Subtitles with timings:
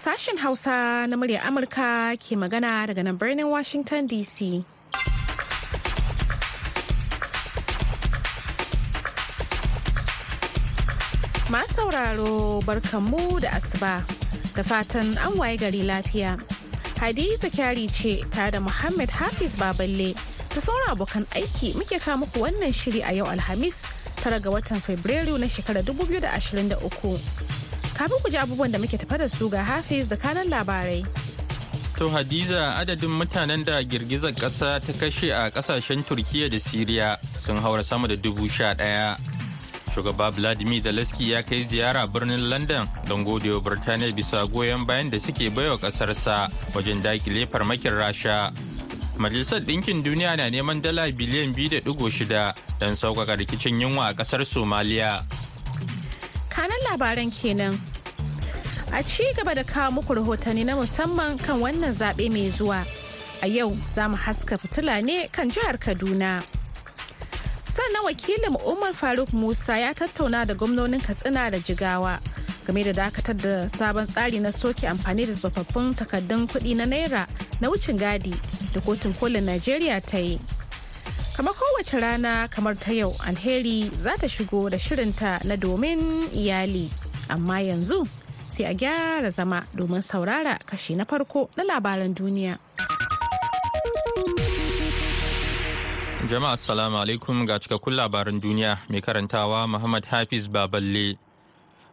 [0.00, 4.64] Sashen Hausa na muryar Amurka ke magana daga nan birnin Washington DC.
[11.52, 14.00] Masu sauraro barkanmu da asuba
[14.56, 16.40] da fatan an waye gari lafiya.
[16.96, 20.16] Hadiza kyari ce tare da Muhammad Hafiz Baballe
[20.48, 23.84] ta sauran abokan aiki muke kawo muku wannan shiri a yau Alhamis
[24.16, 27.59] tara ga watan Fabrairu na shekarar 2023.
[28.00, 31.04] Kafin ku ji abubuwan da muke tafa da su ga Hafiz da kanan labarai.
[32.00, 37.56] To Hadiza adadin mutanen da girgizar ƙasa ta kashe a ƙasashen Turkiyya da Siriya sun
[37.60, 39.20] haura sama da dubu sha ɗaya.
[39.92, 45.18] Shugaba Vladimir Zelensky ya kai ziyara birnin London don godewa Birtaniya bisa goyon bayan da
[45.20, 48.48] suke baiwa ƙasarsa wajen daƙile farmakin Rasha.
[49.20, 54.08] Majalisar Ɗinkin Duniya na neman dala biliyan biyu da ɗigo shida don sauƙaƙa rikicin yunwa
[54.08, 55.20] a ƙasar Somaliya.
[56.90, 57.78] Labaran kenan.
[58.92, 62.84] A ci gaba da kawo muku rahotanni na musamman kan wannan zaɓe mai zuwa.
[63.42, 66.42] A yau za mu haska fitila ne kan jihar Kaduna.
[67.70, 72.18] Sannan wakilin Umar Faruk Musa ya tattauna da gwamnonin Katsina da Jigawa
[72.66, 77.28] game da dakatar da sabon tsari na soke amfani da tsofaffin takardun kuɗi na Naira
[77.60, 78.34] na wucin gadi
[78.74, 80.40] da kotun kolin Najeriya ta yi.
[81.40, 86.90] Kamar kowace rana kamar ta yau alheri za ta shigo da shirinta na domin iyali.
[87.32, 88.04] Amma yanzu
[88.48, 92.58] sai a gyara zama domin saurara kashi na farko na labaran duniya.
[96.28, 101.16] Jama'a assalamu alaikum ga cikakkun labaran duniya mai karantawa Muhammad Hafiz Baballe.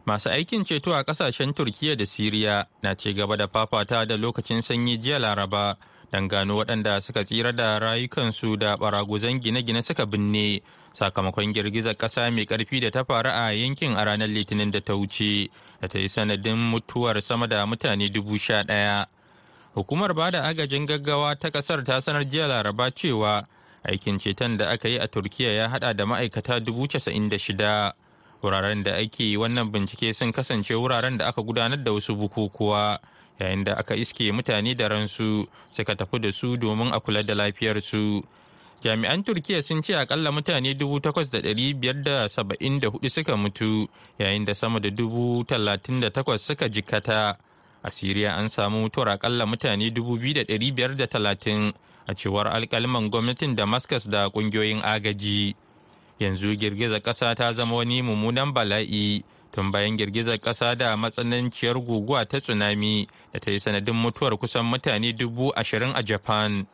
[0.04, 4.60] Masu aikin ceto a ƙasashen Turkiyya da Siriya na ce gaba da fafata da lokacin
[4.60, 5.76] sanyi jiya Laraba
[6.12, 10.60] don gano waɗanda suka tsira da rayukansu da baraguzan gine-gine suka binne
[10.94, 14.94] sakamakon girgizar ƙasa mai ƙarfi da ta faru a yankin a ranar Litinin da ta
[14.94, 15.50] wuce
[15.80, 19.06] da ta yi sanadin mutuwar sama da mutane dubu sha ɗaya.
[19.74, 23.46] Hukumar ba da agajin gaggawa ta ƙasar ta sanar jiya Laraba cewa
[23.84, 27.92] aikin ceton da aka yi a turkiya ya hada da ma'aikata dubu casa'in da shida
[28.42, 32.98] wuraren da ake wannan bincike sun kasance wuraren da aka gudanar da wasu bukukuwa
[33.40, 37.34] yayin da aka iske mutane da ransu suka tafi da su domin a kula da
[37.34, 38.22] lafiyarsu.
[38.82, 43.08] Jami'an turkiya sun ce akalla mutane dubu takwas da ɗari biyar da saba'in da huɗu
[43.10, 43.88] suka mutu
[44.18, 47.36] yayin da sama da dubu talatin da takwas suka jikkata.
[47.82, 51.72] A siriya an samu mutuwar akalla mutane dubu biyu da ɗari biyar da talatin
[52.06, 55.54] a cewar alkaliman gwamnatin damascus da ƙungiyoyin agaji.
[56.20, 59.22] Yanzu girgizar ƙasa ta zama wani mummunan bala'i
[59.52, 64.64] tun bayan girgizar ƙasa da matsananciyar guguwa ta tsunami da ta yi sanadin mutuwar kusan
[64.66, 66.66] mutane dubu ashirin a japan.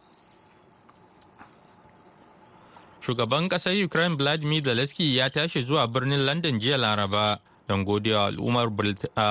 [3.01, 8.69] Shugaban ƙasar ukraine vladimir zelensky ya tashi zuwa birnin london jiya laraba don godewa al'ummar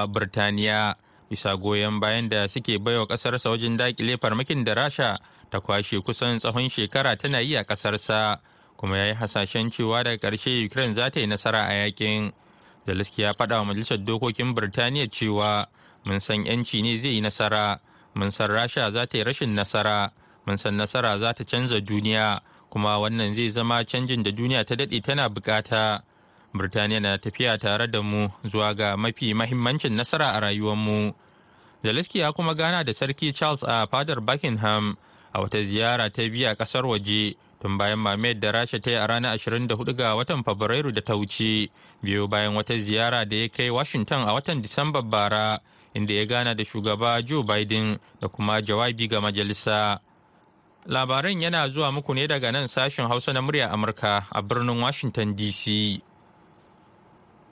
[0.07, 0.95] birtaniya
[1.29, 5.17] bisa goyon bayan da suke baiwa ƙasarsa wajen daƙile farmakin da rasha
[5.49, 8.39] ta kwashe kusan tsawon shekara tana yi a ƙasarsa
[8.77, 12.31] kuma ya yi hasashen cewa daga ƙarshe ukraine za ta yi nasara a yaƙin
[12.87, 15.67] zelensky ya faɗa wa majalisar dokokin birtaniya cewa
[16.05, 17.79] mun san yanci ne zai yi nasara
[18.15, 20.11] mun san rasha za ta yi rashin nasara
[20.45, 22.39] mun san nasara za ta canza duniya
[22.69, 26.01] kuma wannan zai zama canjin da duniya ta daɗe tana buƙata
[26.53, 31.13] birtaniya na tafiya tare da mu zuwa ga mafi mahimmancin nasara a rayuwarmu.
[31.83, 34.97] Zelensky ya kuma gana da sarki charles a fadar buckingham
[35.33, 38.97] a wata ziyara ta biya a ƙasar waje tun bayan mamayar da rasha ta yi
[38.99, 41.71] a ranar 24 ga watan fabrairu da ta wuce
[42.03, 45.59] biyo bayan wata ziyara da ya kai washington a watan disamba bara
[45.95, 49.99] inda ya gana da shugaba joe biden da kuma jawabi ga majalisa.
[50.85, 55.31] Labaran yana zuwa muku ne daga nan sashen hausa na murya amurka a birnin washington
[55.35, 56.01] dc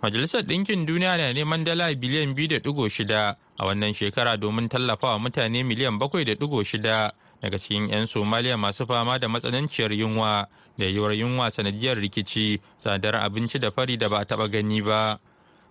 [0.01, 4.67] Majalisar Ɗinkin Duniya na neman dala biliyan biyu da ɗigo shida a wannan shekara domin
[4.67, 9.91] tallafawa mutane miliyan bakwai da ɗigo shida daga cikin 'yan Somaliya masu fama da matsananciyar
[9.93, 10.47] yunwa
[10.77, 15.19] da yiwuwar yunwa sanadiyar rikici, tsadar abinci da fari da ba a taɓa gani ba.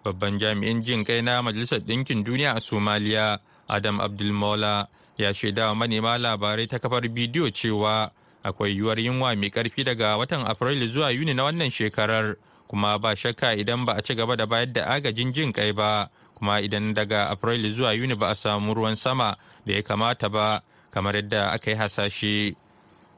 [0.04, 3.38] Babban jami'in jin kai na Majalisar Ɗinkin Duniya a Somaliya,
[3.68, 4.88] Adam Abdulmola,
[5.18, 8.10] ya shaida wa manema labarai ta kafar bidiyo cewa
[8.42, 12.36] akwai yiwuwar yunwa mai ƙarfi daga watan Afrilu zuwa Yuni na wannan shekarar.
[12.70, 16.06] kuma ba shakka idan ba a ci gaba da bayar da agajin jin kai ba
[16.38, 19.34] kuma idan daga afrilu zuwa yuni ba a samu ruwan sama
[19.66, 22.56] da ya kamata ba kamar yadda aka yi hasashe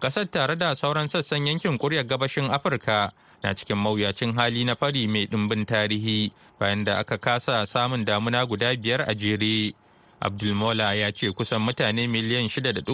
[0.01, 5.07] ƙasar tare da sauran sassan yankin kuryar gabashin afirka na cikin mawuyacin hali na fari
[5.11, 9.75] mai ɗimbin tarihi bayan da aka kasa samun damuna guda biyar a jere.
[10.23, 12.87] Abdulmola ya ce kusan mutane miliyan 6.4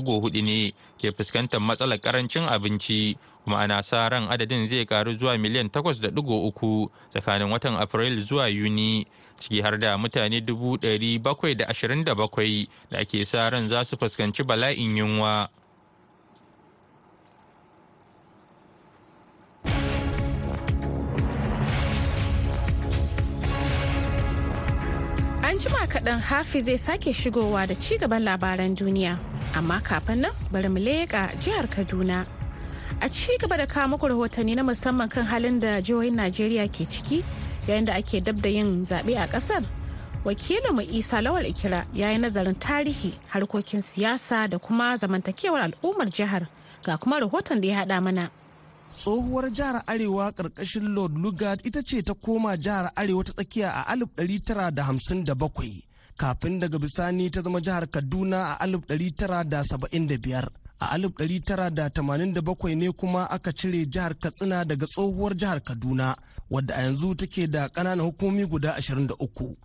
[0.42, 5.68] ne ke fuskantar matsalar ƙarancin abinci kuma ana sa ran adadin zai karu zuwa miliyan
[5.68, 6.08] 8.3
[7.12, 9.04] tsakanin watan afrilu zuwa yuni.
[9.38, 12.04] Ciki har da mutane 727
[12.90, 15.48] da ake sa ran za su fuskanci bala'in yunwa.
[25.42, 29.18] An jima kaɗan hafi zai sake shigowa da ci gaban labaran duniya.
[29.54, 32.26] Amma kafin nan bari mu leƙa jihar Kaduna.
[33.00, 37.24] A ci gaba da kawo rahotanni na musamman kan halin da jihohin Najeriya ke ciki
[37.68, 39.64] yayin da ake dab da yin zaɓe a ƙasar.
[40.24, 46.48] Wakilinmu Isa Lawal Ikira ya yi nazarin tarihi, harkokin siyasa da kuma zamantakewar al'ummar jihar
[46.84, 48.30] ga kuma rahoton da ya haɗa mana.
[48.92, 53.94] tsohuwar jihar arewa ƙarƙashin lord lugard ita ce ta koma jihar arewa ta tsakiya a
[53.96, 55.82] 1957
[56.18, 60.48] kafin daga bisani ta zama jihar kaduna a 1975
[60.80, 66.16] a 1987 ne kuma aka cire jihar katsina daga tsohuwar jihar kaduna
[66.50, 69.56] wadda a yanzu take da ƙananan hukumomi guda 23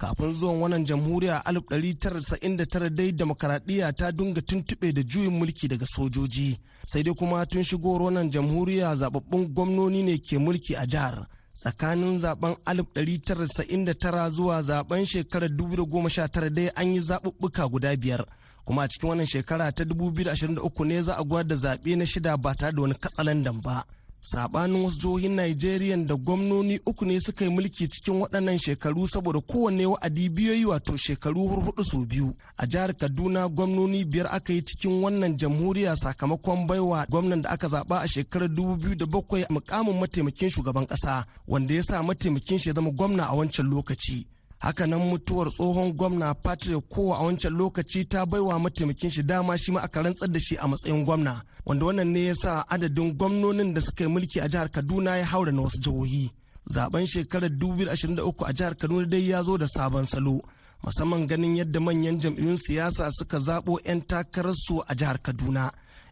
[0.00, 6.58] kafin zuwan wannan jamhuriya 1999 dai demokaradiyya ta dunga tuntuɓe da juyin mulki daga sojoji.
[6.86, 11.26] Sai dai kuma tun shigowar wannan jamhuriya zababbun gwamnoni ne ke mulki a jihar.
[11.52, 18.24] Tsakanin zaɓen 1999 zuwa zaɓen shekarar 2019 dai an yi zaɓuɓɓuka guda biyar.
[18.64, 22.36] Kuma a cikin wannan shekara ta 2023 ne za a gwada da zaɓe na shida
[22.36, 23.84] ba tare da wani katsalandan ba.
[24.20, 29.40] Sabanin wasu jihohin Najeriya da gwamnoni uku ne suka yi mulki cikin waɗannan shekaru saboda
[29.40, 32.34] kowanne wa'adi biyoyi wato shekaru hurhudu su biyu.
[32.56, 37.68] A jihar Kaduna gwamnoni biyar aka yi cikin wannan jamhuriya sakamakon baiwa gwamnan da aka
[37.68, 42.90] zaba a shekarar 2007 mukamin mataimakin shugaban ƙasa wanda ya sa mataimakin shi ya zama
[42.90, 44.26] gwamna a wancan lokaci.
[44.64, 49.56] Haka nan mutuwar tsohon gwamna patrick kowa a wancan lokaci ta baiwa mataimakin shi dama
[49.62, 51.34] shi ma aka rantsar da shi a matsayin gwamna
[51.66, 55.24] wanda wannan ne ya sa adadin gwamnonin da suka yi mulki a jihar kaduna ya
[55.26, 56.30] haura na wasu jihohi.
[56.74, 60.36] Zaben shekarar 2023 a jihar kaduna dai ya zo da sabon salo
[60.84, 65.64] musamman ganin yadda manyan jam'iyyun siyasa suka zaɓo 'yan takararsu a jihar kaduna.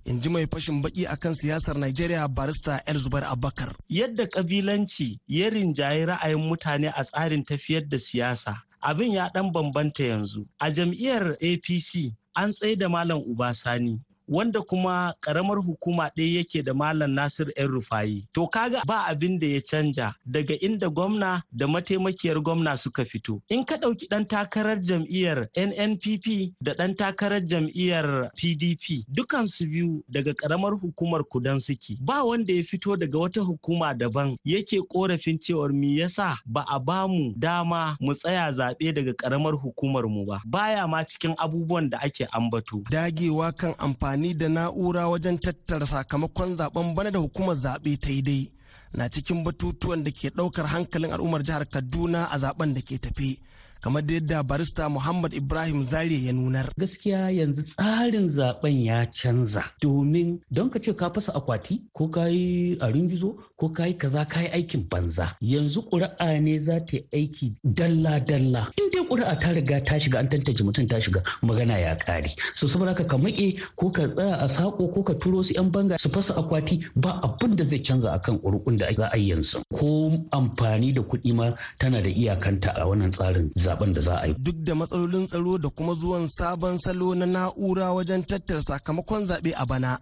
[0.08, 3.76] In ji mai fashin baki akan siyasar Najeriya barista Elzubar Abubakar.
[3.92, 10.02] Yadda kabilanci ya rinjayi ra'ayin mutane a tsarin tafiyar da siyasa abin ya dan bambanta
[10.04, 10.48] yanzu.
[10.60, 16.74] A jam'iyyar APC an tsaye da Malam Ubasani wanda kuma karamar hukuma ɗaya yake da
[16.74, 18.24] malam nasir yan rufayi.
[18.32, 23.40] To kaga ba abin da ya canja daga inda gwamna da mataimakiyar gwamna suka fito.
[23.48, 30.34] In ka ɗauki ɗan takarar jam'iyyar nnpp da ɗan takarar jam'iyyar pdp dukansu biyu daga
[30.34, 31.96] karamar hukumar kudan suke.
[32.00, 36.78] Ba wanda ya fito daga wata hukuma daban yake korafin cewar me yasa ba a
[36.78, 40.40] ba mu dama mu tsaya zaɓe daga karamar hukumar mu ba.
[40.44, 42.82] Baya ma cikin abubuwan da ake ambato.
[42.90, 48.10] Dagewa kan amfani amfani da na'ura wajen tattara sakamakon zaɓen bana da hukumar zaɓe ta
[48.10, 48.50] yi dai.
[48.94, 53.38] Na cikin batutuwan da ke ɗaukar hankalin al'ummar jihar kaduna a zaɓen da ke tafe.
[53.80, 56.66] Kamar da yadda barista Muhammad Ibrahim Zariya ya nunar.
[56.78, 59.62] Gaskiya yanzu tsarin zaɓen ya canza.
[59.80, 63.94] Domin don ka ce ka fasa akwati ko ka yi a gizo ko ka yi
[63.94, 65.36] kaza ka yi aikin banza.
[65.40, 68.70] Yanzu ƙuri'a ne za ta yi aiki dalla-dalla.
[68.78, 72.30] In dai ƙuri'a ta riga ta shiga an tantance mutum ta shiga magana ya ƙare.
[72.54, 75.98] So saboda ka maƙe ko ka tsaya a sako ko ka turo su 'yan banga
[75.98, 79.62] su fasa akwati ba abin da zai canza akan ƙuri'un da za a yi yanzu.
[79.72, 84.26] Ko amfani da kuɗi ma tana da iyakanta a wannan tsarin zaɓen da za a
[84.28, 84.34] yi.
[84.44, 89.50] Duk da matsalolin tsaro da kuma zuwan sabon salo na na'ura wajen tattara sakamakon zaɓe
[89.56, 89.92] a bana.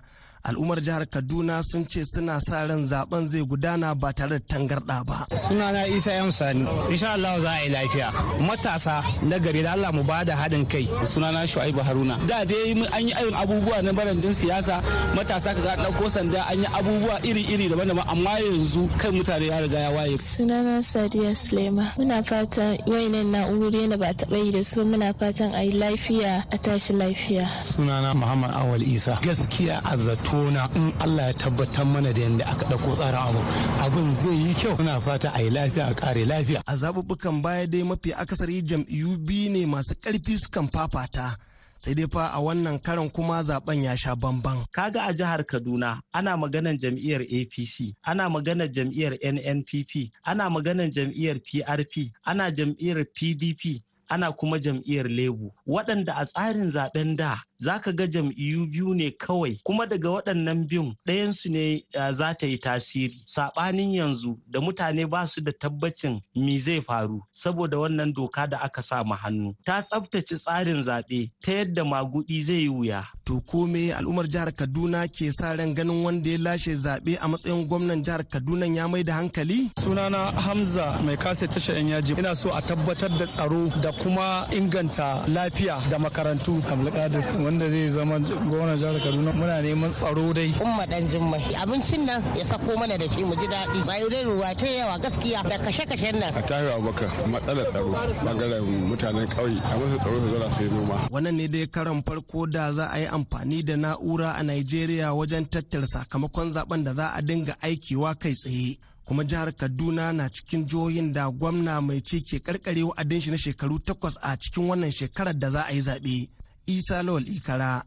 [0.48, 4.98] Al'ummar jihar kaduna sun ce suna sa ran zaɓen zai gudana ba tare da tangarɗa
[5.08, 5.26] ba.
[5.36, 6.62] Sunana isa yan sani.
[6.90, 8.08] Insha Allah za a yi lafiya.
[8.46, 10.86] Matasa na gari da Allah mu ba da haɗin kai.
[11.12, 12.14] Sunana shu'aibu haruna.
[12.30, 14.74] Da dai an yi ayin abubuwa na barandin siyasa
[15.16, 19.60] matasa ka ga ɗauko sanda an yi abubuwa iri-iri daban-daban amma yanzu kai mutane ya
[19.60, 20.16] riga ya waye.
[20.18, 25.50] Sunana sadiya sulema muna fatan wayannan na'urori da ba taɓa yi da su muna fatan
[25.54, 27.44] a yi lafiya a tashi lafiya.
[27.66, 29.18] Sunana muhammad awal isa.
[29.26, 33.40] Gaskiya a zato na in Allah ya tabbatar mana da yadda aka ɗauko tsarin abu.
[33.84, 34.76] Abin zai yi kyau.
[34.78, 36.62] Muna fata a yi lafiya a kare lafiya.
[36.66, 41.36] A zaɓuɓɓukan baya dai mafi akasari jam'iyyu biyu ne masu ƙarfi sukan fafata.
[41.78, 44.64] Sai dai fa a wannan karan kuma zaɓen ya sha bamban.
[44.72, 51.38] Kaga a jihar Kaduna ana maganan jam'iyyar APC, ana maganan jam'iyyar NNPP, ana maganan jam'iyyar
[51.40, 57.92] PRP, ana jam'iyyar PDP, ana kuma jam'iyyar Lebu waɗanda a tsarin zaɓen da za ka
[57.92, 63.22] ga jam'iyyu biyu ne kawai kuma daga waɗannan biyun ɗayansu ne za ta yi tasiri
[63.26, 68.58] saɓanin yanzu da mutane ba su da tabbacin me zai faru saboda wannan doka da
[68.60, 73.04] aka sa ma hannu ta tsaftace tsarin zaɓe ta yadda magudi zai yi wuya.
[73.24, 77.26] To ko me al'ummar jihar Kaduna ke sa ran ganin wanda ya lashe zaɓe a
[77.28, 79.70] matsayin gwamnan jihar Kaduna ya mai da hankali?
[79.78, 84.46] Sunana Hamza mai kase tasha yan yaji ina so a tabbatar da tsaro da kuma
[84.52, 86.62] inganta lafiya da makarantu.
[86.70, 90.50] Abdulkadir wanda zai zama gwamnan jihar Kaduna muna neman tsaro dai.
[90.64, 93.80] Umma dan jimmai abincin nan ya sako mana da shi mu ji daɗi.
[93.86, 96.34] Bayan ruwa ta yawa gaskiya da kashe-kashen nan.
[96.34, 97.90] A tahi Abubakar matsalar tsaro
[98.26, 100.96] ɓangaren mutanen ƙauye a masa tsaro su zara sai noma.
[101.14, 105.46] Wannan ne dai karan farko da za a yi amfani da na'ura a Najeriya wajen
[105.52, 108.76] tattara sakamakon zaɓen da za a dinga aikiwa kai tsaye.
[109.06, 113.36] kuma jihar kaduna na cikin jihohin da gwamna mai ci ke karkare wa'adin shi na
[113.36, 116.28] shekaru takwas a cikin wannan shekarar da za a yi zaɓe
[116.66, 117.82] isa lawal ikara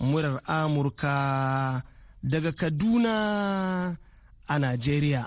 [0.00, 1.82] murar amurka
[2.22, 3.96] daga kaduna
[4.48, 5.26] a najeriya.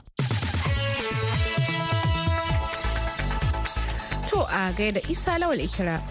[4.29, 6.01] To a gaida isa lawal ikira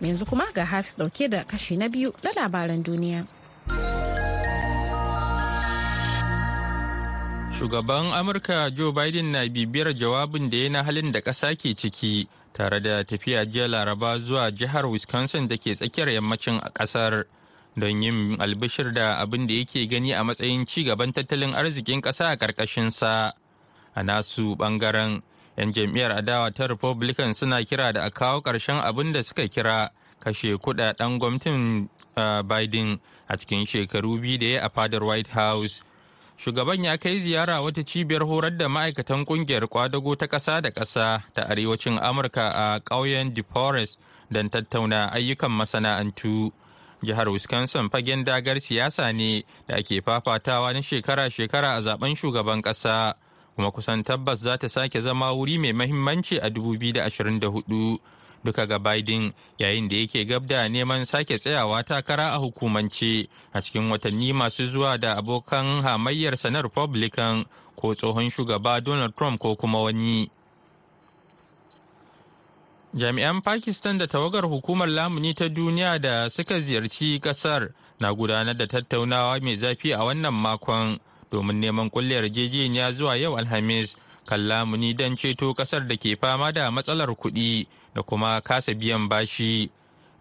[0.00, 3.26] yanzu kuma ga hafiz ɗauke da kashi na biyu na labaran duniya.
[7.58, 12.26] Shugaban Amurka Joe Biden na bibiyar jawabin da ya na halin da ƙasa ke ciki.
[12.60, 17.24] Tare da tafiya jiya Laraba zuwa jihar Wisconsin da ke tsakiyar yammacin ƙasar
[17.76, 22.32] don yin albishir da abin da yake gani a matsayin ci gaban tattalin arzikin ƙasa
[22.32, 23.32] a ƙarƙashinsa.
[23.96, 25.22] A nasu ɓangaren,
[25.56, 29.88] 'yan jam'iyyar adawa ta Republican suna kira da a kawo ƙarshen abin da suka kira
[30.20, 31.88] kashe kuɗaɗen gwamnatin
[32.44, 35.80] Biden a cikin shekaru biyu da ya a fadar White House.
[36.44, 41.22] Shugaban ya kai ziyara wata cibiyar horar da ma'aikatan ƙungiyar kwadago ta ƙasa da ƙasa
[41.34, 46.52] ta arewacin amurka a ƙauyen deforest don tattauna ayyukan masana'antu.
[47.02, 53.14] Jihar wisconsin fagen dagar siyasa ne da ake fafatawa na shekara-shekara a zaɓen shugaban ƙasa
[53.56, 57.98] kuma kusan tabbas za ta sake zama wuri mai mahimmanci a 2024
[58.44, 63.60] duka ga Biden yayin da yake gab da neman sake tsayawa takara a hukumance a
[63.60, 67.44] cikin watanni masu zuwa da abokan hamayyarsa na Republican
[67.76, 70.30] ko tsohon shugaba Donald Trump ko kuma wani.
[72.94, 78.66] Jami'an Pakistan da tawagar hukumar lamuni ta duniya da suka ziyarci ƙasar na gudanar da
[78.66, 80.98] tattaunawa mai zafi a wannan makon
[81.30, 83.96] domin neman kulle yarjejeniya zuwa yau Alhamis.
[84.30, 89.08] Kan lamuni don ceto ƙasar da ke fama da matsalar kuɗi da kuma kasa biyan
[89.10, 89.70] bashi.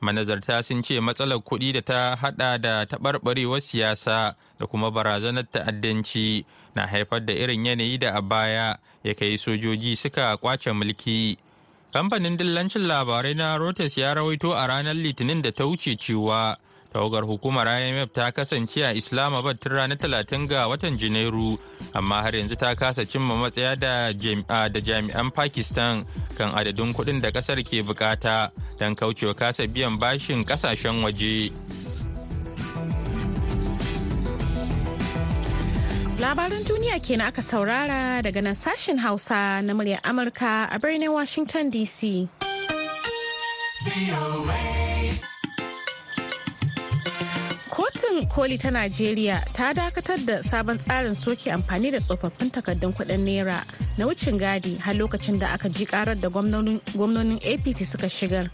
[0.02, 6.44] Manazarta sun ce matsalar kuɗi da ta hada da taɓarɓarewar siyasa da kuma barazanar ta'addanci
[6.76, 11.38] na haifar da irin yanayi da a baya ya kai sojoji suka ƙwace mulki.
[11.94, 16.58] Kamfanin dillancin labarai na Reuters ya rawaito a ranar Litinin da ta wuce cewa
[16.94, 21.58] tawagar hukumar imf ta kasance a islamabad tun ranar talatin ga watan janairu
[21.94, 24.12] amma har yanzu ta kasa cimma matsaya da
[24.82, 26.06] jami'an pakistan
[26.38, 31.52] kan adadin kuɗin da ƙasar ke buƙata don kaucewa kasa biyan bashin ƙasashen waje.
[36.20, 41.72] Labaran duniya kenan aka saurara daga nan sashen hausa na muryar amurka a birnin washington
[41.72, 42.28] dc
[48.20, 53.24] kotun koli ta najeriya ta dakatar da sabon tsarin soke amfani da tsofaffin takardun kuɗin
[53.24, 53.64] naira
[53.98, 58.50] na wucin gadi har lokacin da aka ji karar da gwamnonin apc suka shigar?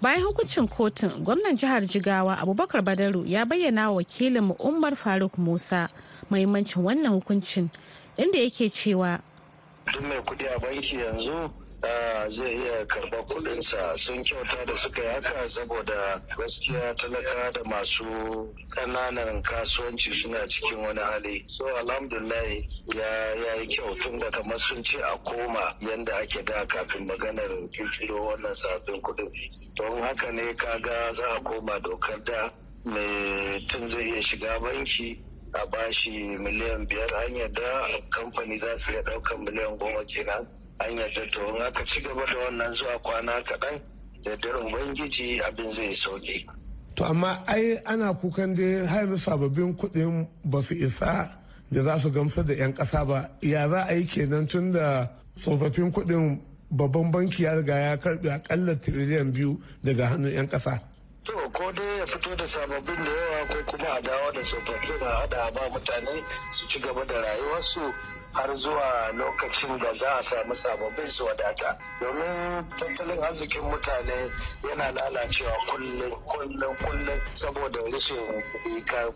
[0.00, 5.88] Bayan hukuncin kotun gwamnan jihar jigawa abubakar badaru ya bayyana wa wakilin umar faruk musa
[6.30, 7.68] mahimmancin wannan hukuncin
[8.16, 9.20] inda yake cewa
[9.92, 11.50] duk mai kuɗi a banki yanzu
[12.28, 13.96] zai iya karɓar kuɗinsa.
[13.96, 20.78] Sun kyauta da suka yi haka saboda gaskiya talaka da masu ƙananan kasuwanci suna cikin
[20.78, 21.44] wani hali.
[21.48, 22.44] So alhamdulillah
[22.94, 27.50] ya yi kyau tun da kamar sun ce a koma yanda ake da kafin maganar
[27.70, 29.30] kirkiro wannan sabbin kuɗin.
[29.74, 32.50] Don haka ne kaga za a koma dokar da
[32.84, 35.22] mai tun zai iya shiga banki
[35.54, 37.08] a bashi miliyan biyar.
[37.10, 40.48] Hanyar da kamfani za su iya ɗaukar miliyan goma kenan.
[40.80, 43.80] An yarda to in aka ci gaba da wannan zuwa kwana kaɗan
[44.24, 46.46] da dare ubangiji abin zai sauke.
[46.94, 51.30] to amma ai ana kukan dai har sababbin kuɗin ba su isa
[51.70, 55.08] da za su gamsar da 'yan ƙasa ba ya za a yi kenan tun da
[55.40, 56.40] tsofaffin kuɗin
[56.70, 60.80] babban banki ya riga ya karɓi akalla tiriliyan biyu daga hannun 'yan ƙasa.
[61.24, 65.02] to ko dai ya fito da sababbin da yawa ko kuma a dawo da tsofaffin
[65.02, 67.92] a hada ba mutane su ci gaba da rayuwarsu
[68.36, 71.78] har zuwa lokacin da za a samu sababbin su wadata.
[72.00, 74.30] Domin tattalin arzikin mutane
[74.68, 78.42] yana lalacewa kullum kullum kullum saboda rashin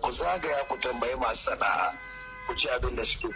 [0.00, 1.95] ku zagaya ku tambayi masu sana'a
[2.47, 3.29] ku ci abin da suke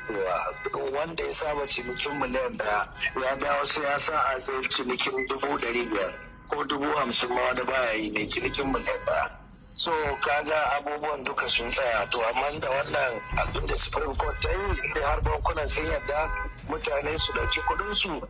[0.73, 2.89] kowa wanda ya saba cinikin miliyan ɗaya
[3.23, 6.15] ya dawo sai ya sa a cinikin dubu ɗari biyar
[6.49, 9.44] ko dubu hamsin ma wani baya yi mai cinikin miliyan ɗaya
[9.77, 9.91] so
[10.21, 12.07] kaga abubuwan duka sun tsaya.
[12.11, 16.31] To amma da wannan abin da supreme court ta yi da har bankunan sun yadda
[16.69, 18.29] mutane su ɗauki kuɗin su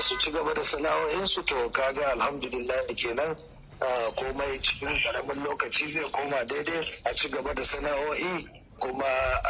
[0.00, 1.44] su ci gaba da sana'o'insu.
[1.46, 3.34] To kaga alhamdulillah kenan
[4.16, 8.46] komai cikin ƙaramin lokaci zai koma daidai a ci gaba da sana'o'i.
[8.80, 9.04] Kuma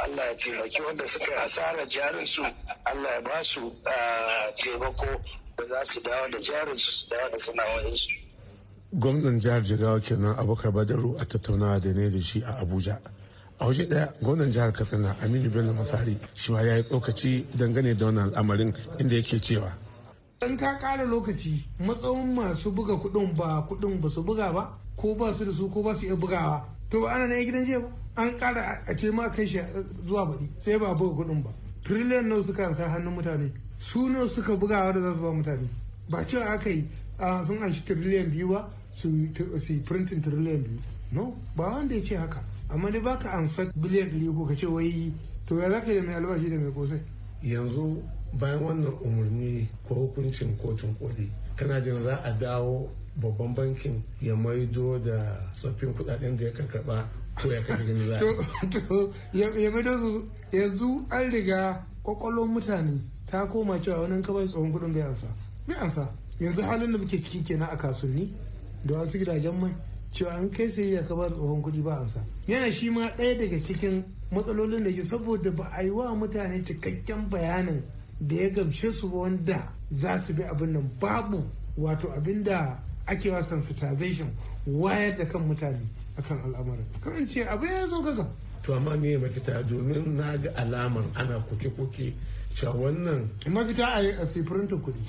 [0.04, 2.42] Allah ya taimaki wanda suka yi hasarar jarinsu
[2.85, 3.73] Allah ya ba su
[4.59, 5.23] taimako
[5.57, 8.20] da za su dawo da jarinsu su dawo da sana'o'insu.
[8.92, 12.99] Gwamnan jihar jigawa kenan abubakar badaru a tattaunawa da ne da shi a abuja.
[13.61, 17.94] A waje ɗaya gwamnan jihar katsina aminu bello masari shi ma ya yi tsokaci dangane
[17.97, 19.70] da wannan al'amarin inda yake cewa
[20.47, 25.14] in ka kara lokaci matsayin masu buga kuɗin ba kuɗin ba su buga ba ko
[25.14, 26.64] ba su da su ko ba su iya bugawa.
[26.90, 27.82] To ana na gidan jiya
[28.16, 29.61] an kara a ce ma kai shi
[30.06, 31.50] zuwa baɗi sai ba buga kuɗin ba.
[31.85, 33.52] Trillion nawa suka ansa hannun mutane?
[33.78, 35.68] Su nawa suka bugawa da za su ba mutane?
[36.09, 36.88] Ba cewa aka yi
[37.47, 40.78] sun anshi trillion biyu ba su yi printing trillion biyu.
[41.12, 42.42] No ba wanda ya ce haka.
[42.68, 45.12] Amma dai baka ansa biliyan ɗari ko ka ce wai
[45.47, 47.00] to ya zaka da mai albashi da mai kosai?
[47.42, 48.02] Yanzu
[48.38, 54.37] bayan wannan umarni ko hukuncin kotun koli kana jin za a dawo babban bankin ya
[54.37, 58.18] maido da tsoffin kuɗaɗen da ya karkaba ko ya kashe gani za
[58.88, 60.28] to ya maido su.
[60.52, 65.26] Yanzu an riga kwakwalwar mutane ta koma cewa wani kawai tsohon kuɗin bai ansa.
[65.66, 66.09] Bai ansa.
[66.40, 68.32] Yanzu halin da muke ciki kenan a kasuwanni.
[68.84, 69.75] Da wasu gidajen mai
[70.12, 73.58] cewa an kai sai ya kabar tsohon kuɗi ba ansa yana shi ma ɗaya daga
[73.62, 77.82] cikin matsalolin da ke saboda ba a yi wa mutane cikakken bayanin
[78.20, 80.90] da ya gamshe su wanda za su bi abin nan.
[81.00, 81.42] Babu
[81.76, 84.30] wato abin da ake wa sensitization
[84.66, 85.80] wayar da kan mutane
[86.18, 86.84] akan al'amarin.
[87.02, 88.26] Kan ce abu ya zo gaga
[88.62, 89.62] to amma me mafita?
[89.62, 92.12] Domin na ga alaman ana koke-koke
[92.54, 95.00] cewa wannan mafita a yi a sifirinta kuɗi.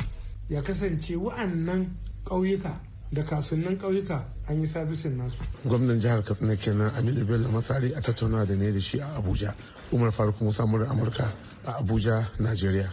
[0.50, 1.86] Ya kasance wa'annan
[2.26, 2.74] ƙauyuka
[3.12, 5.36] da kasuwannin ƙauyuka an yi sabisin nasu.
[5.66, 9.54] gwamnan jihar katsina kenan aminu bello masari a tattauna da ne da shi a abuja.
[9.92, 11.32] Umar faruk musa murar amurka
[11.66, 12.90] a abuja nigeria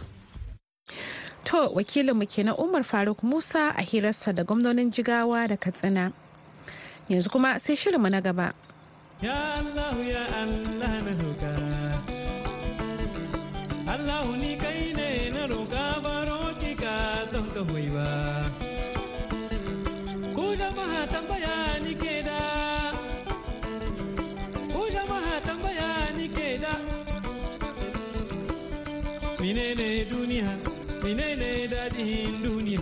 [1.45, 6.11] to wakilinmu kenan umar faruk musa a hirarsa da gwamnonin jigawa da katsina.
[7.09, 8.53] Yanzu kuma sai shirinmu na gaba.
[9.21, 11.53] Ya allah ya allah na roka
[13.87, 18.48] allah ni kai ne na roka baro ki ka don ka ba.
[31.15, 32.81] Menene dadihin duniya?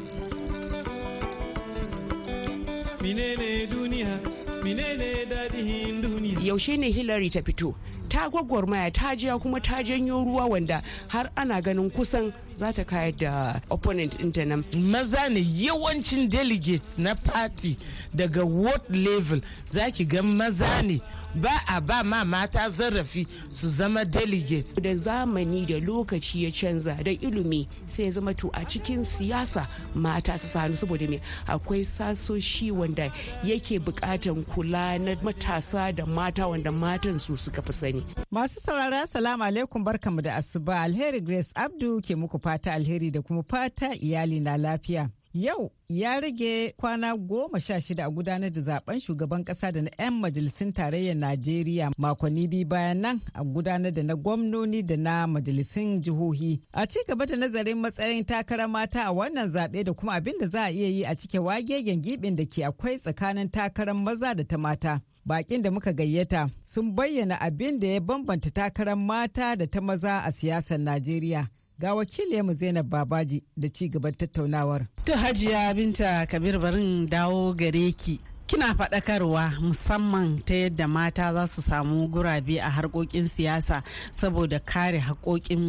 [3.02, 4.20] Menene duniya?
[4.64, 6.40] Menene dadihin duniya?
[6.44, 7.76] Yaushe ne hillary ta fito?
[8.10, 12.84] Ta gwagwarmaya ta jiya kuma ta janyo ruwa wanda har ana ganin kusan za ta
[12.84, 14.64] kayar da opponent ɗinta nan.
[14.76, 17.78] Maza ne yawancin delegates na party
[18.16, 19.42] daga ward level.
[19.70, 21.02] Za ki ga maza ne
[21.42, 24.74] ba a ba ma mata zarafi su zama delegates.
[24.76, 29.68] Da zamani da lokaci ya canza da ilimi sai ya zama to a cikin siyasa
[29.96, 33.12] mata su sanu saboda me akwai sasoshi wanda
[33.44, 38.06] yake bukatan kula na matasa da mata wanda matan su suka fi sani.
[38.32, 43.22] Masu saurara salamu alaikum barkamu da asuba alheri Grace Abdu ke muku fata alheri da
[43.22, 45.10] kuma fata iyali na lafiya.
[45.38, 49.90] Yau ya rage kwana goma sha shida a gudanar da zaɓen shugaban kasa da na
[50.00, 55.28] 'yan majalisun tarayyar Najeriya makonni biyu bayan nan a gudanar da na gwamnoni da na
[55.28, 56.60] majalisun jihohi.
[56.74, 60.48] A ci gaba da nazarin matsayin takarar mata a wannan zaɓe da kuma abin da
[60.48, 64.44] za a iya yi a cike wagegen gibin da ke akwai tsakanin takarar maza da
[64.44, 65.02] ta mata.
[65.26, 70.24] bakin da muka gayyata sun bayyana abin da ya bambanta takarar mata da ta maza
[70.26, 71.48] a siyasar Najeriya.
[71.80, 74.88] Ga wakiliyarmu Zainab Babaji da ci gaban tattaunawar.
[75.06, 78.20] To Hajiya Binta Kabir barin dawo gare ki.
[78.48, 85.00] Kina faɗakarwa musamman ta yadda mata za su samu gurabe a harkokin siyasa saboda kare
[85.00, 85.60] haƙoƙin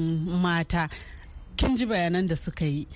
[0.41, 0.89] mata.
[1.57, 2.87] Kin ji bayanan da suka yi.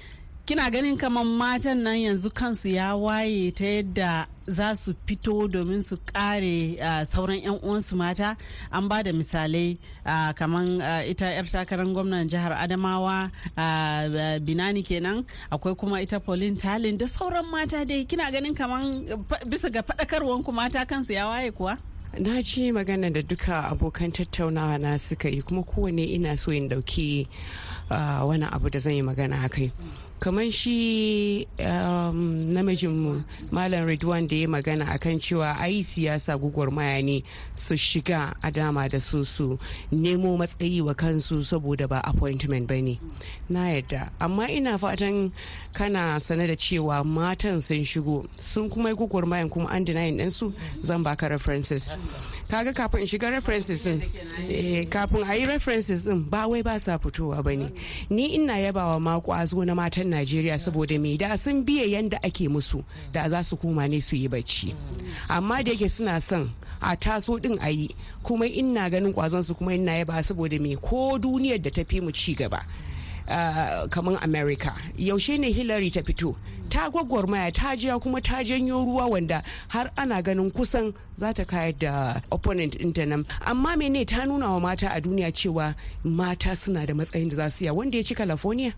[0.46, 5.82] Kina ganin kamar matan nan yanzu kansu ya waye ta yadda za su fito domin
[5.84, 8.36] su kare uh, sauran 'yan uwansu mata?
[8.72, 13.30] An ba da misalai uh, kamar uh, ita 'yar takarar gwamnan jihar adamawa
[14.42, 18.02] binani kenan akwai kuma ita pauline talin da sauran mata dai.
[18.04, 18.82] Kina ganin kamar
[19.46, 21.78] bisa ga faɗakarwanku mata kansu ya waye kuwa?
[22.18, 26.68] Na ci magana da duka abokan tattaunawa na suka yi kuma kowane ina so in
[26.68, 27.28] ɗauki
[28.26, 29.70] wani abu da zan yi magana a kai.
[30.22, 37.24] Kamar shi um, namijinmu malam Ridwan da ya magana akan cewa ai siyasa gugurmaya ne
[37.56, 39.58] su shiga a dama da su su
[39.90, 43.00] nemo matsayi wa kansu saboda ba appointment ba ne.
[43.50, 44.10] Na yadda.
[44.20, 45.32] Amma ina fatan
[45.74, 50.54] kana sane da cewa matan sun shigo sun kuma yi gugurmayan kuma an denying ɗinsu
[50.84, 51.90] zan baka references.
[52.48, 53.98] Kaga kafin shiga references din
[54.86, 57.72] kafin a yi references din ba wai ba sa fitowa ba ne.
[58.08, 61.16] Ni ina yabawa ma kwazo na matan najeriya saboda me?
[61.16, 64.74] Da sun biye yanda ake musu da za su koma ne su yi bacci.
[65.28, 67.88] Amma da yake suna son a taso din a yi
[68.22, 70.76] kuma ina ganin kwazon su kuma ina yaba saboda me?
[70.76, 72.60] Ko duniyar da ta fi mu ci gaba.
[73.28, 74.74] Uh, kamar america.
[74.98, 76.34] Yaushe ne hillary ta fito?
[76.68, 81.44] Ta gwagwarmaya ta jiya kuma ta janyo ruwa wanda har ana ganin kusan za ta
[81.44, 83.24] kayar da opponent ɗinta nan.
[83.46, 87.50] Amma mene ta nuna wa mata a duniya cewa mata suna da matsayin da za
[87.50, 87.72] su iya?
[87.74, 88.74] Wanda ya ci california?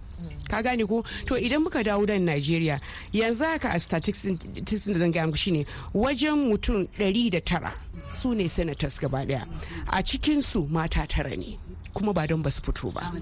[0.49, 1.03] Ka gane ko?
[1.27, 2.81] To idan muka dawo da nigeria
[3.13, 7.73] yanzu haka a statistics da zan gaya muku shine wajen mutum 109
[8.13, 9.47] su ne senators gaba ɗaya
[9.89, 11.59] a cikinsu mata tara ne.
[11.95, 13.13] Kuma ba don ba su fito ba.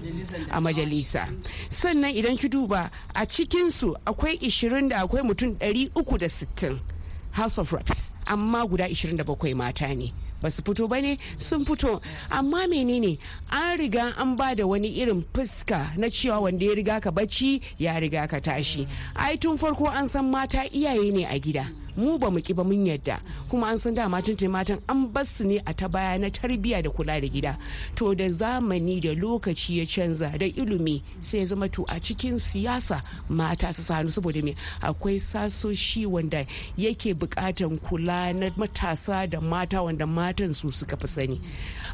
[0.51, 1.29] A majalisa.
[1.69, 6.79] Sannan idan ki duba a cikinsu akwai 20 da akwai mutum 360
[7.31, 8.13] house of reps.
[8.27, 10.11] Amma guda 27 mata ne.
[10.41, 12.01] Ba su fito ba ne sun fito.
[12.31, 13.17] Amma menene?
[13.51, 17.61] An riga an ba da wani irin fuska na cewa wanda ya riga ka bacci
[17.77, 18.87] ya riga ka tashi.
[19.15, 21.69] Ai tun farko an san mata iyaye ne a gida.
[21.95, 23.19] Mu ba mu ki ba mun yadda.
[23.49, 26.83] Kuma an san dama tun matan an bar su ne a ta baya na tarbiyya
[26.83, 27.57] da kula da gida.
[27.95, 32.39] To da zamani da lokaci ya canza da ilimi sai ya zama to a cikin
[32.39, 34.55] siyasa mata su sanu saboda me?
[34.81, 36.45] Akwai sasoshi wanda
[36.77, 41.41] yake bukatan kula na matasa da mata wanda matan su suka fi sani.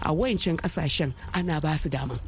[0.01, 2.19] A wayancan ƙasashen ana ba su dama.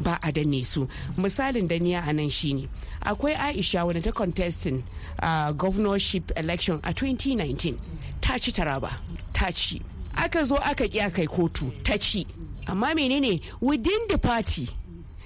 [0.00, 0.88] Ba a danne su.
[1.18, 2.68] Misalin daniya a nan shine
[3.04, 4.82] akwai aisha wanda ta contesting
[5.22, 7.76] uh, governorship election a 2019
[8.20, 8.90] ta ci taraba
[9.32, 9.82] ta ci
[10.16, 12.26] aka zo aka ƙi kai kotu ta ci.
[12.66, 13.40] Amma menene?
[13.60, 14.68] Within the party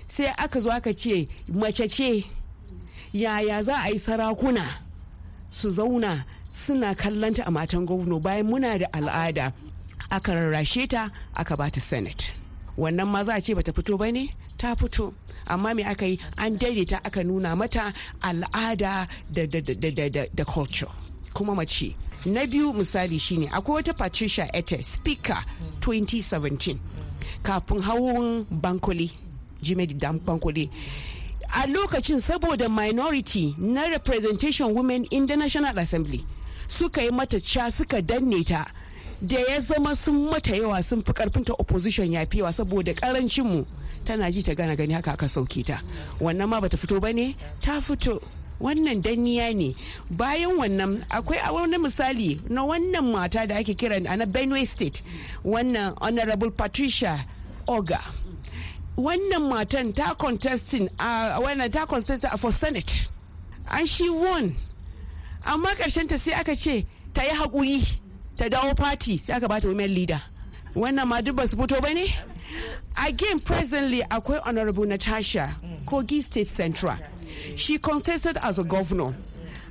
[0.09, 2.25] sai aka zo aka ce mace ce
[3.13, 4.67] yaya za a yi sarakuna
[5.51, 9.53] su zauna suna kallanta a matan gwamno bayan muna da al'ada?
[10.11, 12.33] Aka rarrashe ta aka bata senate.
[12.77, 14.33] Wannan ma za a ce bata fito ba ne?
[14.57, 15.13] Ta fito.
[15.47, 16.19] Amma me aka yi?
[16.39, 20.89] An daidaita aka nuna mata al'ada da, da, da, da, da, da culture.
[21.35, 21.95] Kuma mace.
[22.27, 25.45] Na biyu misali shine akwai wata patricia ete speaker
[25.81, 26.77] 2017
[27.43, 29.11] kafin hawan bankole
[29.63, 30.71] jimedi bankole.
[31.55, 36.25] A lokacin saboda minority na representation women in the national assembly
[36.69, 38.67] suka yi mata ca suka danne ta.
[39.23, 43.65] Da ya zama sun mata yawa sun fi karfinta opposition ya fiwa saboda karancinmu
[44.05, 45.81] tana ji ta gana gani haka aka sauke ta.
[46.21, 47.35] Wannan ma bata fito ba ne?
[47.61, 48.21] Ta fito.
[48.61, 49.75] Wannan danniya ne.
[50.11, 54.67] Bayan wannan akwai a wani misali na wannan mata da ake kira a na benue
[54.67, 55.03] state
[55.45, 57.25] wannan honorable patricia
[57.67, 58.01] oga.
[58.97, 63.09] Wannan matan ta contesting a wannan ta contesting for senate.
[63.71, 64.57] And she won.
[65.47, 67.99] Amma ta sai aka ce ta yi haƙuri
[68.37, 70.21] ta dawo party sai aka bata women leader.
[70.75, 72.07] Wannan ma duk ba su fito ba ne?
[72.97, 75.57] Again presently akwai honorable natasha
[75.87, 76.97] kogi state central.
[77.57, 79.15] She contested as a governor.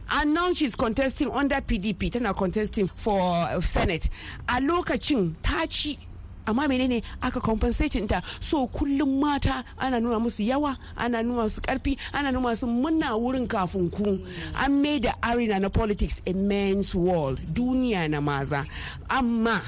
[0.09, 4.09] And now she's contesting under pdp tana contesting for uh, senate.
[4.47, 5.99] A lokacin ta ci
[6.47, 8.21] amma menene aka compensating ta?
[8.39, 13.19] So kullum mata ana nuna musu yawa ana nuna musu ƙarfi ana nuna musu muna
[13.19, 14.25] wurin kafin ku.
[14.55, 18.65] An da arena na politics a men's world duniya na maza.
[19.09, 19.61] Amma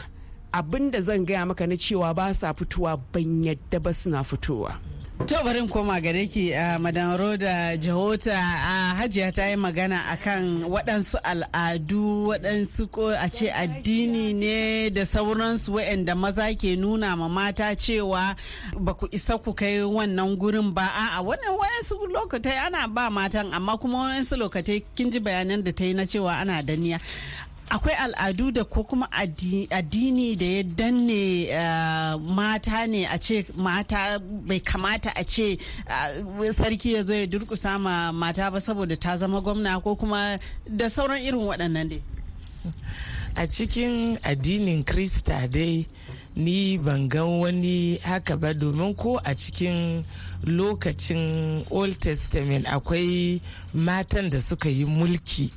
[0.53, 4.79] abin da zan gaya maka na cewa ba sa fitowa ban yadda ba suna fitowa.
[5.27, 8.31] To bari koma gare ki a madan Roda Jahota.
[8.31, 15.01] A Hajiya ta yi magana akan waɗansu al'adu waɗansu ko a ce addini ne da
[15.05, 18.33] sauransu waɗanda maza ke nuna ma mata cewa
[18.79, 20.87] ba ku isa ku kai wannan gurin ba.
[20.87, 25.71] A'a wannan wayansu lokatai ana ba matan amma kuma wayansu lokatai kin ji bayanan da
[25.75, 26.97] ta yi na cewa ana daniya.
[27.69, 34.59] Akwai al'adu da ko kuma addini da ya danne mata ne a ce mata bai
[34.59, 35.57] kamata a ce
[36.57, 40.89] sarki ya zo ya durkusa ma mata ba saboda ta zama gwamna ko kuma da
[40.89, 42.01] sauran irin waɗannan dai.
[43.35, 45.85] A cikin addinin krista dai
[46.35, 50.03] ni ban gan wani haka ba domin ko a cikin
[50.43, 53.41] lokacin old testament akwai
[53.73, 55.51] matan da suka yi mulki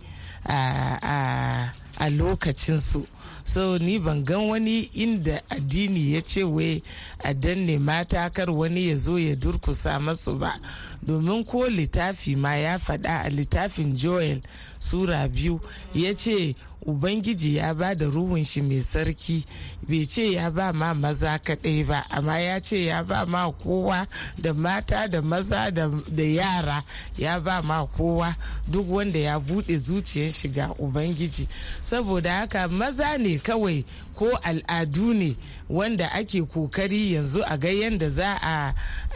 [0.44, 1.72] a
[2.10, 3.06] lokacinsu.
[3.44, 6.82] So ni ban gan wani inda addini ya ce wai
[7.24, 10.58] a danne mata kar wani ya zo ya durkusa masu ba.
[11.02, 14.40] Domin ko littafi ma ya faɗa a littafin joel
[14.78, 15.60] sura biyu
[15.94, 16.54] ya ce
[16.86, 19.44] ubangiji ya ba da ruhun shi mai sarki
[19.88, 24.06] bai ce ya ba ma maza kaɗai ba amma ya ce ya ba ma kowa
[24.38, 26.82] da mata da maza da yara
[27.18, 28.34] ya ba ma kowa
[28.66, 31.48] duk wanda ya buɗe zuciyar shiga ubangiji.
[31.80, 35.36] Saboda haka maza ne kawai ko al'adu ne
[35.68, 38.38] wanda ake ƙoƙari yanzu a ga yadda za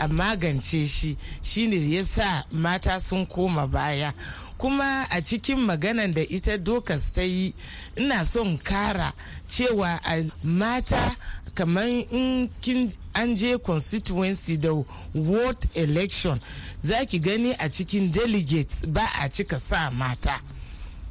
[0.01, 4.13] a magance shi shine ya sa mata sun koma baya.
[4.59, 7.53] Kuma a cikin maganan da ita dokas ta yi
[7.97, 9.13] ina son kara
[9.49, 10.01] cewa
[10.43, 11.15] mata
[11.55, 14.73] kamar in kin an je constituency da
[15.15, 16.41] ward election
[16.83, 20.41] za ki gani a cikin delegates ba a cika sa mata.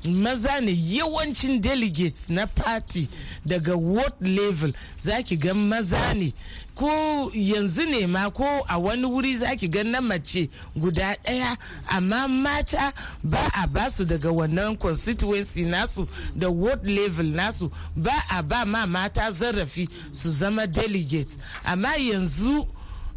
[0.08, 3.08] Maza ne yawancin delegates na party
[3.46, 4.74] daga ward level.
[5.02, 6.34] Zaki ga maza ne.
[6.76, 11.58] Ko yanzu ne ma ko a wani wuri zaki ga na mace guda ɗaya.
[11.89, 17.72] Amma mata ba a ba su daga wannan constituency nasu da ward level nasu.
[17.96, 21.38] Ba a ba ma mata zarafi su zama delegates.
[21.63, 22.68] Amma yanzu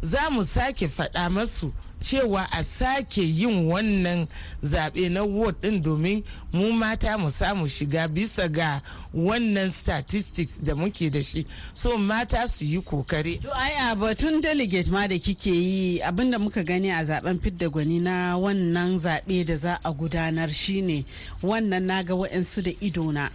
[0.01, 4.27] za mu sake faɗa masu cewa a sake yin wannan
[4.63, 8.81] zaɓe na ward ɗin domin mu mata mu samu shiga bisa ga
[9.13, 13.39] wannan statistics da muke da shi so mata su yi ƙoƙari.
[13.53, 17.69] Ai a batun delegate ma da kike yi abin da muka gani a zaɓen fidda
[17.69, 21.05] gwani na wannan zaɓe da za a gudanar shine
[21.41, 23.29] wannan na ga wa'yansu da idona.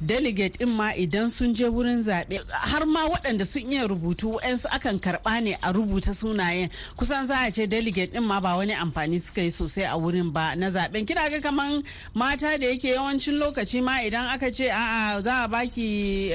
[0.00, 4.68] Delegate in ma idan sun je wurin zaɓe har ma waɗanda sun iya rubutu su
[4.70, 8.72] akan karɓa ne a rubuta sunayen kusan za a ce delegate in ma ba wani
[8.74, 11.82] amfani suka yi sosai a wurin ba na zaɓen kina ga kaman
[12.14, 16.30] mata da yake yawancin lokaci ma idan aka ce a'a za a baki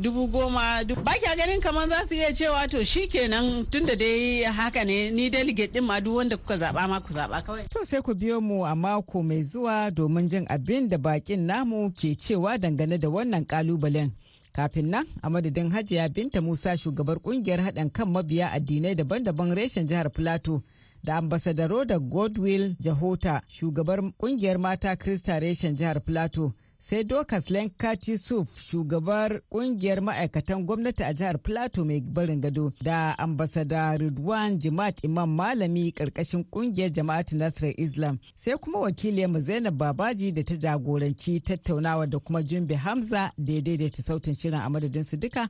[0.00, 4.84] dubu goma baki a ganin kaman za su iya cewa to shikenan tunda dai haka
[4.84, 7.66] ne ni delegate din ma duk wanda kuka zaɓa ma ku zaɓa kawai.
[7.72, 11.90] To sai ku biyo mu a mako mai zuwa domin jin abin da bakin namu
[11.90, 14.10] ke cewa dangane dangane da wannan kalubalen.
[14.52, 19.86] Kafin nan a madadin hajiya binta musa shugabar ƙungiyar haɗin kan mabiya addinai daban-daban reshen
[19.88, 20.62] jihar plateau
[21.02, 26.52] da ambasadaro da godwill jahota shugabar ƙungiyar mata krista reshen jihar plateau
[26.90, 33.14] sai dokas lenkati suf shugabar ƙungiyar ma'aikatan gwamnati a jihar plateau mai barin gado da
[33.18, 38.18] ambasada ridwan jimat imam malami ƙarƙashin ƙungiyar jama'atu nasarar islam.
[38.36, 43.60] Sai kuma wakiliyarmu zainab babaji da ta jagoranci tattaunawa da kuma jumbe hamza da ya
[43.60, 45.48] daidaita sautin shirin a madadin su duka.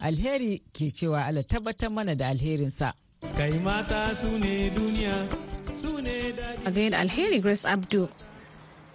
[0.00, 2.92] Alheri ke cewa ala tabbatar mana da alherinsa.
[3.36, 5.28] Kai mata su ne duniya
[5.76, 6.34] su ne
[6.66, 8.08] a gaida alheri grace abdu.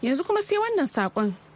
[0.03, 1.48] Yanzu kuma sai wannan saƙon.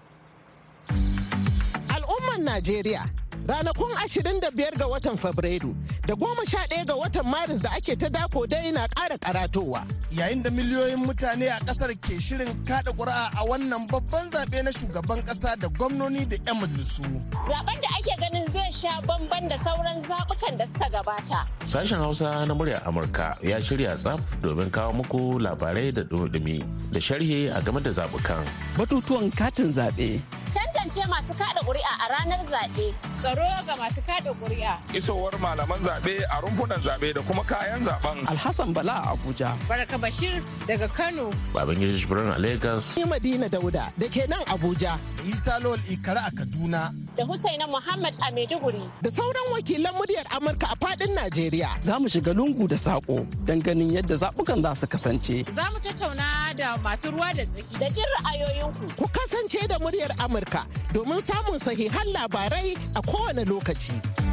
[1.90, 3.06] Al'umman Najeriya
[3.48, 8.72] ranakun 25 ga watan Fabrairu da 11 ga watan Maris da ake ta dako dai
[8.72, 9.88] na ƙara karatowa.
[10.12, 14.72] Yayin da miliyoyin mutane a ƙasar ke shirin kada ƙuri'a a wannan babban zaɓe na
[14.72, 17.04] shugaban ƙasa da gwamnoni da 'yan majalisu.
[17.48, 21.48] Zaben da ake ganin zai sha bamban da sauran zaɓukan da suka gabata.
[21.66, 26.60] Sashen Hausa na muryar Amurka ya shirya tsaf domin kawo muku labarai da dumi
[26.92, 28.44] da sharhi a game da zaɓukan.
[28.76, 30.20] Batutuwan katin zaɓe.
[30.54, 32.92] Tantance masu kada ƙuri'a a ranar zaɓe.
[33.24, 34.76] Tsaro ga masu kada ƙuri'a.
[34.94, 38.26] Isowar malaman zaɓe a rumfunan zaɓe da kuma kayan zaɓen.
[38.28, 39.56] Alhassan Bala a Abuja.
[39.68, 41.30] Baraka Bashir daga Kano.
[41.54, 42.98] Babangida Jibrin a Lagos.
[42.98, 44.98] Ni Madina Dauda da ke nan Abuja.
[45.26, 46.94] Isa Lol Ikara a Kaduna.
[47.16, 48.90] Da Husaina Muhammad a Maiduguri.
[49.02, 51.82] Da sauran wakilan muryar Amurka a faɗin Najeriya.
[51.82, 55.46] Za mu shiga lungu da saƙo don ganin yadda zaɓukan za su kasance.
[55.54, 58.98] Za mu tattauna da masu ruwa da tsaki da jin ra'ayoyinku.
[58.98, 64.33] Ku kasance da muryar Amurka domin samun sahihan labarai a kowane lokaci.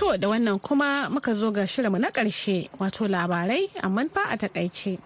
[0.00, 4.36] To da wannan kuma muka zo ga shirinmu na ƙarshe wato labarai amma fa a
[4.36, 4.96] taƙaice.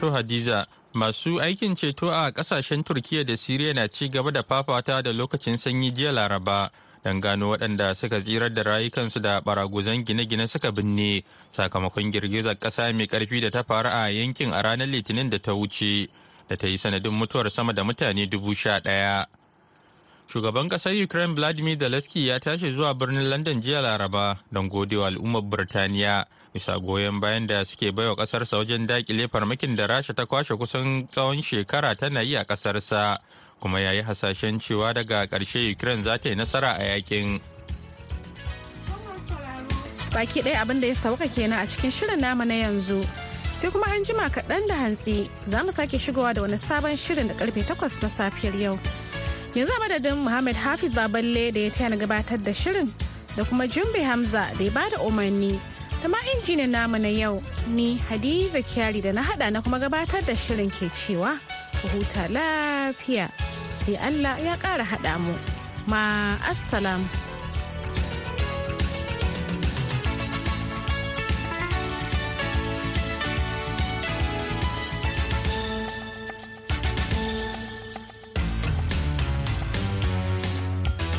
[0.00, 5.02] To Hadiza, masu aikin ceto a ƙasashen Turkiyya da Siriya na ci gaba da fafata
[5.02, 6.70] da lokacin sanyi jiya Laraba
[7.04, 12.90] don gano waɗanda suka tsirar da rayukansu da baraguzan gine-gine suka binne sakamakon girgizar ƙasa
[12.96, 16.08] mai ƙarfi da ta faru a yankin a ranar Litinin da ta wuce.
[16.50, 19.26] da ta yi sanadin mutuwar sama da mutane dubu sha ɗaya.
[20.30, 25.42] Shugaban ƙasar Ukraine Vladimir Zelensky ya tashi zuwa birnin London jiya Laraba don godewa al'ummar
[25.42, 30.54] Birtaniya bisa goyon bayan da suke baiwa ƙasarsa wajen daƙile farmakin da Rasha ta kwashe
[30.56, 33.18] kusan tsawon shekara tana yi a ƙasarsa
[33.60, 37.40] kuma ya yi hasashen cewa daga ƙarshe Ukraine za ta yi nasara a yaƙin.
[40.14, 43.02] Baki ɗaya abin da ya sauka kenan a cikin shirin namu na yanzu.
[43.56, 47.26] Sai kuma an jima kaɗan da hantsi za mu sake shigowa da wani sabon shirin
[47.26, 48.78] da ƙarfe takwas na safiyar yau.
[49.54, 52.90] Yanzu madadin Muhammad Hafiz Baballe da ya taya na gabatar da shirin
[53.36, 55.58] da kuma Jumbe Hamza da ya ba da umarni
[56.02, 60.22] da ma injinin namu na yau ni Hadiza Kyari da na hada na kuma gabatar
[60.26, 61.38] da shirin ke cewa
[61.82, 63.30] ku huta lafiya.
[63.80, 65.34] Sai Allah ya ƙara haɗa mu.
[65.88, 66.36] Ma